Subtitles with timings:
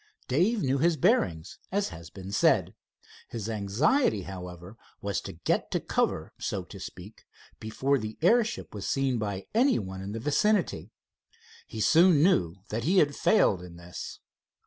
[0.27, 2.73] Dave knew his bearings, as has been said.
[3.27, 7.21] His anxiety, however, was to get to cover, so to speak,
[7.59, 10.89] before the airship was seen by anyone in the vicinity.
[11.67, 14.17] He soon knew that he had failed in this.